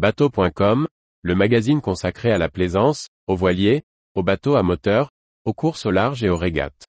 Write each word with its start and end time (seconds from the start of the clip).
Bateau.com, 0.00 0.88
le 1.20 1.34
magazine 1.34 1.82
consacré 1.82 2.32
à 2.32 2.38
la 2.38 2.48
plaisance, 2.48 3.08
aux 3.26 3.36
voiliers, 3.36 3.82
aux 4.14 4.22
bateaux 4.22 4.54
à 4.54 4.62
moteur, 4.62 5.10
aux 5.44 5.52
courses 5.52 5.84
au 5.84 5.90
large 5.90 6.24
et 6.24 6.30
aux 6.30 6.38
régates. 6.38 6.86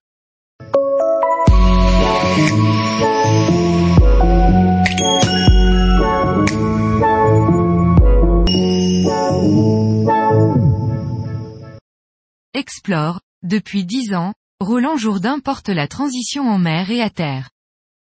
Explore, 12.54 13.20
depuis 13.42 13.84
dix 13.84 14.14
ans, 14.14 14.32
Roland 14.58 14.96
Jourdain 14.96 15.38
porte 15.38 15.68
la 15.68 15.86
transition 15.86 16.48
en 16.48 16.56
mer 16.56 16.90
et 16.90 17.02
à 17.02 17.10
terre. 17.10 17.50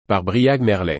Par 0.09 0.25
Briag 0.25 0.59
Merlet. 0.59 0.99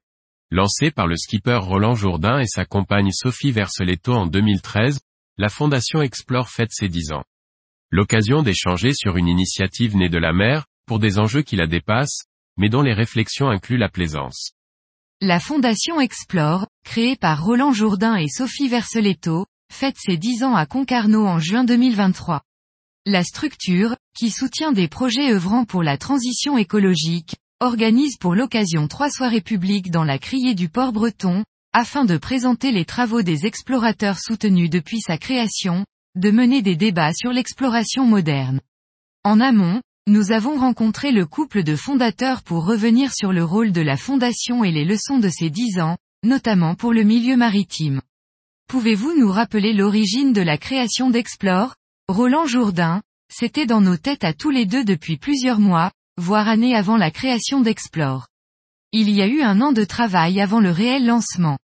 Lancé 0.52 0.90
par 0.90 1.06
le 1.06 1.16
skipper 1.16 1.60
Roland 1.62 1.94
Jourdain 1.94 2.40
et 2.40 2.48
sa 2.48 2.66
compagne 2.66 3.12
Sophie 3.12 3.52
Verseletto 3.52 4.14
en 4.14 4.26
2013, 4.26 5.00
la 5.38 5.48
Fondation 5.48 6.02
Explore 6.02 6.50
fête 6.50 6.72
ses 6.72 6.90
10 6.90 7.12
ans. 7.12 7.24
L'occasion 7.92 8.42
d'échanger 8.42 8.94
sur 8.96 9.18
une 9.18 9.28
initiative 9.28 9.96
née 9.96 10.10
de 10.10 10.18
la 10.18 10.34
mer, 10.34 10.66
pour 10.88 10.98
des 10.98 11.20
enjeux 11.20 11.44
qui 11.44 11.56
la 11.56 11.68
dépassent, 11.68 12.24
mais 12.58 12.68
dont 12.68 12.82
les 12.82 12.96
réflexions 12.96 13.50
incluent 13.50 13.78
la 13.78 13.90
plaisance. 13.90 14.54
La 15.22 15.40
Fondation 15.40 16.02
Explore, 16.02 16.66
créée 16.84 17.16
par 17.16 17.44
Roland 17.44 17.72
Jourdain 17.72 18.16
et 18.16 18.28
Sophie 18.28 18.70
Verseletto, 18.70 19.46
fête 19.72 19.98
ses 20.00 20.18
10 20.18 20.46
ans 20.46 20.56
à 20.56 20.66
Concarneau 20.66 21.28
en 21.28 21.38
juin 21.38 21.64
2023. 21.64 22.42
La 23.06 23.24
structure, 23.24 23.96
qui 24.18 24.32
soutient 24.32 24.72
des 24.72 24.88
projets 24.88 25.32
œuvrant 25.32 25.66
pour 25.66 25.84
la 25.84 26.00
transition 26.00 26.58
écologique, 26.58 27.36
organise 27.62 28.18
pour 28.18 28.36
l'occasion 28.36 28.88
trois 28.88 29.10
soirées 29.10 29.42
publiques 29.42 29.92
dans 29.92 30.06
la 30.06 30.18
criée 30.18 30.56
du 30.56 30.70
port 30.70 30.94
breton, 30.94 31.44
afin 31.74 32.06
de 32.06 32.18
présenter 32.18 32.72
les 32.72 32.86
travaux 32.86 33.22
des 33.22 33.46
explorateurs 33.46 34.20
soutenus 34.20 34.70
depuis 34.70 35.02
sa 35.02 35.18
création, 35.18 35.86
de 36.16 36.32
mener 36.32 36.62
des 36.62 36.76
débats 36.76 37.14
sur 37.14 37.32
l'exploration 37.32 38.06
moderne. 38.06 38.62
En 39.24 39.42
amont, 39.42 39.82
nous 40.08 40.32
avons 40.32 40.58
rencontré 40.58 41.12
le 41.12 41.26
couple 41.26 41.64
de 41.64 41.76
fondateurs 41.76 42.42
pour 42.44 42.66
revenir 42.66 43.14
sur 43.14 43.34
le 43.34 43.44
rôle 43.44 43.72
de 43.72 43.82
la 43.82 43.98
fondation 43.98 44.64
et 44.64 44.72
les 44.72 44.86
leçons 44.86 45.20
de 45.20 45.30
ces 45.30 45.50
dix 45.50 45.80
ans, 45.80 45.98
notamment 46.24 46.76
pour 46.76 46.94
le 46.94 47.04
milieu 47.04 47.38
maritime. 47.38 48.02
Pouvez-vous 48.68 49.20
nous 49.20 49.32
rappeler 49.32 49.74
l'origine 49.74 50.34
de 50.34 50.42
la 50.42 50.58
création 50.58 51.10
d'Explore? 51.10 51.76
Roland 52.08 52.48
Jourdain, 52.48 53.02
c'était 53.32 53.66
dans 53.66 53.82
nos 53.82 53.98
têtes 53.98 54.24
à 54.24 54.34
tous 54.34 54.50
les 54.50 54.66
deux 54.66 54.84
depuis 54.84 55.18
plusieurs 55.18 55.60
mois, 55.60 55.92
voire 56.20 56.50
années 56.50 56.76
avant 56.76 56.98
la 56.98 57.12
création 57.12 57.62
d'Explore. 57.62 58.28
Il 58.92 59.10
y 59.10 59.22
a 59.22 59.28
eu 59.28 59.42
un 59.42 59.62
an 59.62 59.72
de 59.72 59.86
travail 59.86 60.42
avant 60.42 60.60
le 60.60 60.70
réel 60.70 61.06
lancement. 61.06 61.58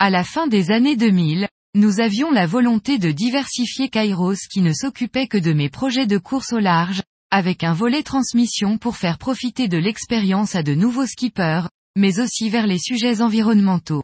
À 0.00 0.10
la 0.10 0.24
fin 0.24 0.48
des 0.48 0.72
années 0.72 0.96
2000, 0.96 1.48
nous 1.76 2.00
avions 2.00 2.32
la 2.32 2.46
volonté 2.46 2.98
de 2.98 3.12
diversifier 3.12 3.88
Kairos 3.88 4.48
qui 4.50 4.62
ne 4.62 4.72
s'occupait 4.72 5.28
que 5.28 5.38
de 5.38 5.52
mes 5.52 5.68
projets 5.68 6.06
de 6.06 6.18
course 6.18 6.52
au 6.52 6.58
large, 6.58 7.02
avec 7.30 7.62
un 7.62 7.72
volet 7.72 8.02
transmission 8.02 8.78
pour 8.78 8.96
faire 8.96 9.16
profiter 9.16 9.68
de 9.68 9.78
l'expérience 9.78 10.56
à 10.56 10.62
de 10.62 10.74
nouveaux 10.74 11.06
skippers, 11.06 11.68
mais 11.96 12.18
aussi 12.18 12.48
vers 12.48 12.66
les 12.66 12.78
sujets 12.78 13.20
environnementaux. 13.20 14.02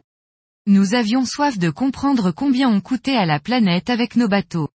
Nous 0.67 0.93
avions 0.93 1.25
soif 1.25 1.57
de 1.57 1.69
comprendre 1.69 2.31
combien 2.31 2.69
on 2.69 2.79
coûtait 2.79 3.17
à 3.17 3.25
la 3.25 3.39
planète 3.39 3.89
avec 3.89 4.15
nos 4.15 4.29
bateaux. 4.29 4.69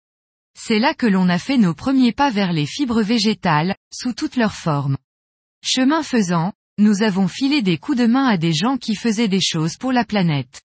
C'est 0.58 0.80
là 0.80 0.94
que 0.94 1.08
l'on 1.08 1.30
a 1.30 1.40
fait 1.40 1.58
nos 1.58 1.74
premiers 1.74 2.14
pas 2.14 2.30
vers 2.30 2.54
les 2.54 2.66
fibres 2.66 3.02
végétales, 3.02 3.76
sous 3.94 4.14
toutes 4.14 4.36
leurs 4.36 4.54
formes. 4.54 4.98
Chemin 5.64 6.04
faisant, 6.04 6.54
nous 6.78 7.04
avons 7.04 7.28
filé 7.28 7.62
des 7.62 7.78
coups 7.78 7.98
de 7.98 8.06
main 8.06 8.26
à 8.26 8.38
des 8.38 8.54
gens 8.54 8.78
qui 8.78 8.96
faisaient 8.96 9.28
des 9.28 9.42
choses 9.42 9.78
pour 9.78 9.92
la 9.92 10.06
planète. 10.06 10.62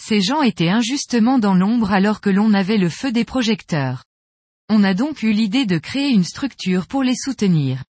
Ces 0.00 0.20
gens 0.20 0.42
étaient 0.42 0.68
injustement 0.68 1.38
dans 1.38 1.54
l'ombre 1.54 1.92
alors 1.92 2.20
que 2.20 2.30
l'on 2.30 2.54
avait 2.54 2.78
le 2.78 2.88
feu 2.88 3.12
des 3.12 3.24
projecteurs. 3.24 4.04
On 4.68 4.82
a 4.82 4.94
donc 4.94 5.22
eu 5.22 5.32
l'idée 5.32 5.66
de 5.66 5.78
créer 5.78 6.10
une 6.10 6.24
structure 6.24 6.86
pour 6.86 7.02
les 7.02 7.14
soutenir. 7.14 7.84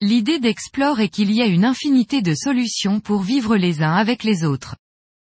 L'idée 0.00 0.38
d'Explore 0.40 1.00
est 1.00 1.08
qu'il 1.08 1.32
y 1.32 1.42
a 1.42 1.46
une 1.46 1.64
infinité 1.64 2.22
de 2.22 2.34
solutions 2.34 3.00
pour 3.00 3.22
vivre 3.22 3.56
les 3.56 3.82
uns 3.82 3.94
avec 3.94 4.24
les 4.24 4.44
autres. 4.44 4.76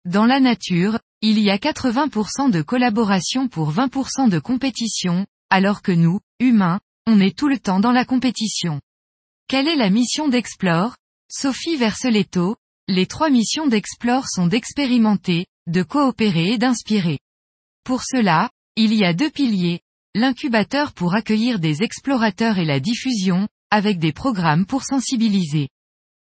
Dans 0.05 0.25
la 0.25 0.39
nature, 0.39 0.99
il 1.21 1.39
y 1.39 1.49
a 1.49 1.57
80% 1.57 2.49
de 2.49 2.61
collaboration 2.61 3.49
pour 3.49 3.73
20% 3.73 4.29
de 4.29 4.39
compétition, 4.39 5.25
alors 5.49 5.81
que 5.81 5.91
nous, 5.91 6.19
humains, 6.39 6.79
on 7.07 7.19
est 7.19 7.37
tout 7.37 7.47
le 7.47 7.59
temps 7.59 7.79
dans 7.79 7.91
la 7.91 8.05
compétition. 8.05 8.81
Quelle 9.47 9.67
est 9.67 9.75
la 9.75 9.89
mission 9.89 10.27
d'Explore? 10.27 10.95
Sophie 11.31 11.77
Verseletto, 11.77 12.55
les 12.87 13.05
trois 13.05 13.29
missions 13.29 13.67
d'Explore 13.67 14.25
sont 14.27 14.47
d'expérimenter, 14.47 15.45
de 15.67 15.83
coopérer 15.83 16.53
et 16.53 16.57
d'inspirer. 16.57 17.19
Pour 17.83 18.03
cela, 18.03 18.49
il 18.75 18.93
y 18.93 19.03
a 19.03 19.13
deux 19.13 19.29
piliers, 19.29 19.81
l'incubateur 20.15 20.93
pour 20.93 21.13
accueillir 21.13 21.59
des 21.59 21.83
explorateurs 21.83 22.57
et 22.57 22.65
la 22.65 22.79
diffusion, 22.79 23.47
avec 23.71 23.99
des 23.99 24.13
programmes 24.13 24.65
pour 24.65 24.83
sensibiliser. 24.83 25.69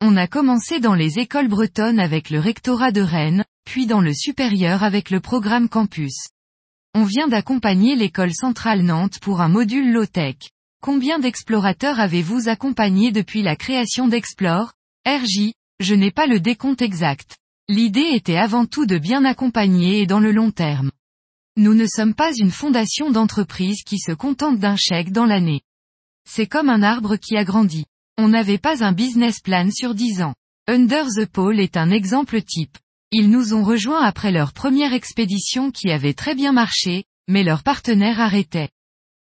On 0.01 0.15
a 0.15 0.27
commencé 0.27 0.79
dans 0.79 0.93
les 0.93 1.19
écoles 1.19 1.47
bretonnes 1.47 1.99
avec 1.99 2.29
le 2.29 2.39
rectorat 2.39 2.91
de 2.91 3.01
Rennes, 3.01 3.45
puis 3.65 3.87
dans 3.87 4.01
le 4.01 4.13
supérieur 4.13 4.83
avec 4.83 5.09
le 5.09 5.19
programme 5.19 5.69
Campus. 5.69 6.29
On 6.99 7.03
vient 7.03 7.27
d'accompagner 7.27 7.95
l'école 7.95 8.33
centrale 8.33 8.81
Nantes 8.81 9.19
pour 9.19 9.39
un 9.41 9.49
module 9.49 9.93
low-tech. 9.93 10.37
Combien 10.81 11.19
d'explorateurs 11.19 11.99
avez-vous 11.99 12.49
accompagné 12.49 13.11
depuis 13.11 13.43
la 13.43 13.55
création 13.55 14.07
d'Explore? 14.07 14.73
RJ, 15.05 15.51
je 15.79 15.93
n'ai 15.93 16.09
pas 16.09 16.25
le 16.25 16.39
décompte 16.39 16.81
exact. 16.81 17.37
L'idée 17.69 18.09
était 18.13 18.37
avant 18.37 18.65
tout 18.65 18.87
de 18.87 18.97
bien 18.97 19.25
accompagner 19.25 20.01
et 20.01 20.07
dans 20.07 20.19
le 20.19 20.31
long 20.31 20.49
terme. 20.49 20.89
Nous 21.55 21.75
ne 21.75 21.85
sommes 21.85 22.15
pas 22.15 22.31
une 22.35 22.49
fondation 22.49 23.11
d'entreprise 23.11 23.83
qui 23.83 23.99
se 23.99 24.11
contente 24.11 24.57
d'un 24.57 24.75
chèque 24.75 25.11
dans 25.11 25.27
l'année. 25.27 25.61
C'est 26.27 26.47
comme 26.47 26.67
un 26.67 26.81
arbre 26.81 27.15
qui 27.17 27.37
a 27.37 27.43
grandi. 27.43 27.85
On 28.17 28.27
n'avait 28.27 28.57
pas 28.57 28.83
un 28.83 28.91
business 28.91 29.39
plan 29.39 29.69
sur 29.69 29.93
10 29.93 30.23
ans. 30.23 30.33
Under 30.67 31.05
the 31.05 31.27
Pole 31.27 31.59
est 31.59 31.77
un 31.77 31.91
exemple 31.91 32.41
type. 32.41 32.75
Ils 33.11 33.29
nous 33.29 33.53
ont 33.53 33.63
rejoints 33.63 34.03
après 34.03 34.33
leur 34.33 34.51
première 34.51 34.91
expédition 34.91 35.71
qui 35.71 35.91
avait 35.91 36.13
très 36.13 36.35
bien 36.35 36.51
marché, 36.51 37.05
mais 37.29 37.43
leur 37.43 37.63
partenaire 37.63 38.19
arrêtait. 38.19 38.67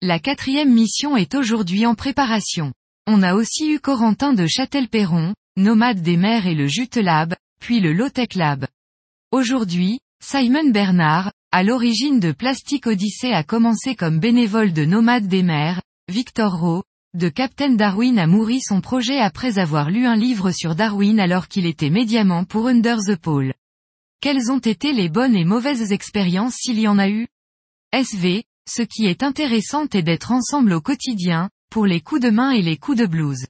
La 0.00 0.18
quatrième 0.18 0.72
mission 0.72 1.14
est 1.14 1.34
aujourd'hui 1.34 1.84
en 1.84 1.94
préparation. 1.94 2.72
On 3.06 3.22
a 3.22 3.34
aussi 3.34 3.70
eu 3.70 3.78
Corentin 3.78 4.32
de 4.32 4.46
Châtel-Perron, 4.46 5.34
nomade 5.58 6.00
des 6.00 6.16
mers 6.16 6.46
et 6.46 6.54
le 6.54 6.68
Jute 6.68 6.96
Lab, 6.96 7.34
puis 7.60 7.80
le 7.80 7.92
Lotech 7.92 8.34
Lab. 8.34 8.66
Aujourd'hui, 9.30 9.98
Simon 10.24 10.70
Bernard, 10.70 11.32
à 11.52 11.62
l'origine 11.62 12.18
de 12.18 12.32
Plastic 12.32 12.86
Odyssey 12.86 13.34
a 13.34 13.44
commencé 13.44 13.94
comme 13.94 14.20
bénévole 14.20 14.72
de 14.72 14.86
Nomade 14.86 15.28
des 15.28 15.42
mers, 15.42 15.82
Victor 16.08 16.58
Rowe, 16.58 16.82
de 17.12 17.28
Captain 17.28 17.74
Darwin 17.74 18.18
a 18.18 18.26
mouru 18.26 18.58
son 18.60 18.80
projet 18.80 19.18
après 19.18 19.58
avoir 19.58 19.90
lu 19.90 20.06
un 20.06 20.16
livre 20.16 20.50
sur 20.50 20.74
Darwin 20.74 21.20
alors 21.20 21.48
qu'il 21.48 21.66
était 21.66 21.90
médiamant 21.90 22.44
pour 22.44 22.68
Under 22.68 22.96
the 23.06 23.16
Pole. 23.16 23.52
Quelles 24.20 24.50
ont 24.50 24.58
été 24.58 24.92
les 24.92 25.08
bonnes 25.08 25.36
et 25.36 25.44
mauvaises 25.44 25.92
expériences 25.92 26.54
s'il 26.54 26.80
y 26.80 26.88
en 26.88 26.98
a 26.98 27.08
eu? 27.08 27.28
SV, 27.92 28.44
ce 28.68 28.82
qui 28.82 29.06
est 29.06 29.22
intéressant 29.22 29.86
est 29.92 30.02
d'être 30.02 30.32
ensemble 30.32 30.72
au 30.72 30.80
quotidien, 30.80 31.50
pour 31.70 31.86
les 31.86 32.00
coups 32.00 32.22
de 32.22 32.30
main 32.30 32.50
et 32.50 32.62
les 32.62 32.76
coups 32.76 32.98
de 32.98 33.06
blues. 33.06 33.46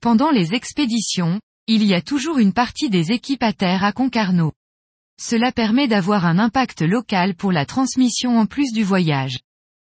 Pendant 0.00 0.30
les 0.30 0.54
expéditions, 0.54 1.40
il 1.66 1.82
y 1.82 1.94
a 1.94 2.02
toujours 2.02 2.38
une 2.38 2.52
partie 2.52 2.90
des 2.90 3.10
équipes 3.10 3.42
à 3.42 3.52
terre 3.52 3.84
à 3.84 3.92
Concarneau. 3.92 4.52
Cela 5.20 5.52
permet 5.52 5.88
d'avoir 5.88 6.26
un 6.26 6.38
impact 6.38 6.82
local 6.82 7.34
pour 7.34 7.52
la 7.52 7.64
transmission 7.64 8.38
en 8.38 8.46
plus 8.46 8.72
du 8.72 8.84
voyage. 8.84 9.38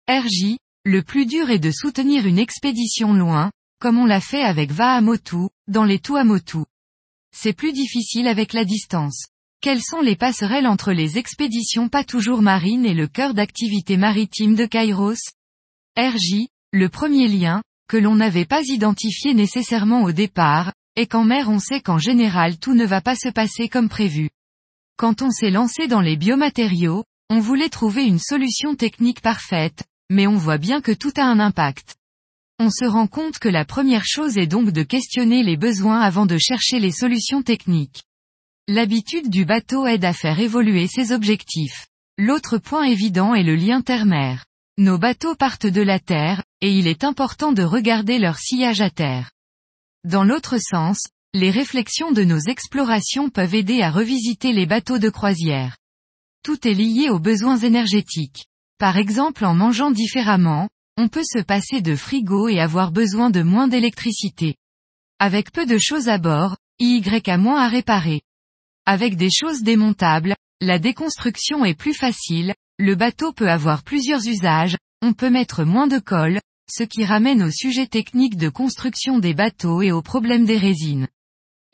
RJ, 0.08 0.56
le 0.84 1.02
plus 1.02 1.26
dur 1.26 1.50
est 1.50 1.58
de 1.58 1.70
soutenir 1.70 2.26
une 2.26 2.38
expédition 2.38 3.12
loin, 3.12 3.50
comme 3.80 3.98
on 3.98 4.06
l'a 4.06 4.20
fait 4.20 4.42
avec 4.42 4.72
Vahamotu, 4.72 5.48
dans 5.66 5.84
les 5.84 5.98
Tuamotu. 5.98 6.64
C'est 7.36 7.52
plus 7.52 7.72
difficile 7.72 8.26
avec 8.26 8.54
la 8.54 8.64
distance. 8.64 9.26
Quelles 9.60 9.82
sont 9.82 10.00
les 10.00 10.14
passerelles 10.14 10.68
entre 10.68 10.92
les 10.92 11.18
expéditions 11.18 11.88
pas 11.88 12.04
toujours 12.04 12.42
marines 12.42 12.86
et 12.86 12.94
le 12.94 13.08
cœur 13.08 13.34
d'activité 13.34 13.96
maritime 13.96 14.54
de 14.54 14.66
Kairos? 14.66 15.32
RJ, 15.96 16.46
le 16.72 16.88
premier 16.88 17.26
lien, 17.26 17.60
que 17.88 17.96
l'on 17.96 18.14
n'avait 18.14 18.44
pas 18.44 18.62
identifié 18.62 19.34
nécessairement 19.34 20.04
au 20.04 20.12
départ, 20.12 20.72
est 20.94 21.08
qu'en 21.08 21.24
mer 21.24 21.50
on 21.50 21.58
sait 21.58 21.80
qu'en 21.80 21.98
général 21.98 22.58
tout 22.58 22.74
ne 22.74 22.86
va 22.86 23.00
pas 23.00 23.16
se 23.16 23.30
passer 23.30 23.68
comme 23.68 23.88
prévu. 23.88 24.30
Quand 24.96 25.22
on 25.22 25.30
s'est 25.30 25.50
lancé 25.50 25.88
dans 25.88 26.02
les 26.02 26.16
biomatériaux, 26.16 27.02
on 27.28 27.40
voulait 27.40 27.68
trouver 27.68 28.04
une 28.04 28.20
solution 28.20 28.76
technique 28.76 29.22
parfaite, 29.22 29.82
mais 30.08 30.28
on 30.28 30.36
voit 30.36 30.58
bien 30.58 30.80
que 30.80 30.92
tout 30.92 31.12
a 31.16 31.24
un 31.24 31.40
impact. 31.40 31.96
On 32.60 32.70
se 32.70 32.84
rend 32.84 33.08
compte 33.08 33.40
que 33.40 33.48
la 33.48 33.64
première 33.64 34.04
chose 34.04 34.38
est 34.38 34.46
donc 34.46 34.70
de 34.70 34.84
questionner 34.84 35.42
les 35.42 35.56
besoins 35.56 36.00
avant 36.00 36.26
de 36.26 36.38
chercher 36.38 36.78
les 36.78 36.92
solutions 36.92 37.42
techniques. 37.42 38.04
L'habitude 38.70 39.30
du 39.30 39.46
bateau 39.46 39.86
aide 39.86 40.04
à 40.04 40.12
faire 40.12 40.38
évoluer 40.38 40.88
ses 40.88 41.12
objectifs. 41.12 41.86
L'autre 42.18 42.58
point 42.58 42.84
évident 42.84 43.34
est 43.34 43.42
le 43.42 43.56
lien 43.56 43.80
terre-mer. 43.80 44.44
Nos 44.76 44.98
bateaux 44.98 45.34
partent 45.34 45.66
de 45.66 45.80
la 45.80 45.98
terre, 45.98 46.44
et 46.60 46.70
il 46.70 46.86
est 46.86 47.02
important 47.02 47.52
de 47.52 47.62
regarder 47.62 48.18
leur 48.18 48.36
sillage 48.36 48.82
à 48.82 48.90
terre. 48.90 49.30
Dans 50.04 50.22
l'autre 50.22 50.58
sens, 50.58 51.06
les 51.32 51.50
réflexions 51.50 52.12
de 52.12 52.24
nos 52.24 52.40
explorations 52.40 53.30
peuvent 53.30 53.54
aider 53.54 53.80
à 53.80 53.90
revisiter 53.90 54.52
les 54.52 54.66
bateaux 54.66 54.98
de 54.98 55.08
croisière. 55.08 55.78
tout 56.42 56.68
est 56.68 56.74
lié 56.74 57.08
aux 57.08 57.18
besoins 57.18 57.56
énergétiques. 57.56 58.48
Par 58.78 58.98
exemple 58.98 59.46
en 59.46 59.54
mangeant 59.54 59.90
différemment, 59.90 60.68
on 60.98 61.08
peut 61.08 61.24
se 61.24 61.42
passer 61.42 61.80
de 61.80 61.96
frigo 61.96 62.48
et 62.48 62.60
avoir 62.60 62.92
besoin 62.92 63.30
de 63.30 63.40
moins 63.40 63.66
d'électricité. 63.66 64.56
Avec 65.18 65.52
peu 65.52 65.64
de 65.64 65.78
choses 65.78 66.10
à 66.10 66.18
bord, 66.18 66.58
y 66.78 67.02
a 67.30 67.38
moins 67.38 67.62
à 67.62 67.68
réparer. 67.68 68.20
Avec 68.90 69.16
des 69.16 69.28
choses 69.28 69.60
démontables, 69.60 70.34
la 70.62 70.78
déconstruction 70.78 71.66
est 71.66 71.74
plus 71.74 71.92
facile, 71.92 72.54
le 72.78 72.94
bateau 72.94 73.34
peut 73.34 73.50
avoir 73.50 73.82
plusieurs 73.82 74.26
usages, 74.26 74.78
on 75.02 75.12
peut 75.12 75.28
mettre 75.28 75.64
moins 75.64 75.88
de 75.88 75.98
colle, 75.98 76.40
ce 76.72 76.84
qui 76.84 77.04
ramène 77.04 77.42
au 77.42 77.50
sujet 77.50 77.86
technique 77.86 78.38
de 78.38 78.48
construction 78.48 79.18
des 79.18 79.34
bateaux 79.34 79.82
et 79.82 79.92
aux 79.92 80.00
problèmes 80.00 80.46
des 80.46 80.56
résines. 80.56 81.06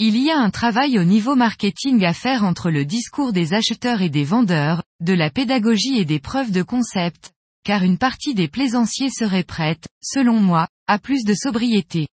Il 0.00 0.16
y 0.16 0.32
a 0.32 0.40
un 0.40 0.50
travail 0.50 0.98
au 0.98 1.04
niveau 1.04 1.36
marketing 1.36 2.04
à 2.04 2.14
faire 2.14 2.42
entre 2.42 2.68
le 2.68 2.84
discours 2.84 3.32
des 3.32 3.54
acheteurs 3.54 4.02
et 4.02 4.10
des 4.10 4.24
vendeurs, 4.24 4.82
de 4.98 5.12
la 5.12 5.30
pédagogie 5.30 5.98
et 5.98 6.04
des 6.04 6.18
preuves 6.18 6.50
de 6.50 6.64
concept, 6.64 7.30
car 7.62 7.84
une 7.84 7.96
partie 7.96 8.34
des 8.34 8.48
plaisanciers 8.48 9.10
serait 9.10 9.44
prête, 9.44 9.86
selon 10.02 10.40
moi, 10.40 10.66
à 10.88 10.98
plus 10.98 11.22
de 11.22 11.34
sobriété. 11.34 12.08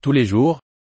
Tous 0.00 0.12
les 0.12 0.26
jours, 0.26 0.60